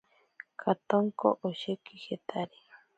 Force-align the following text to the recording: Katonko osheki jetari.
Katonko 0.61 1.27
osheki 1.47 1.95
jetari. 2.05 2.57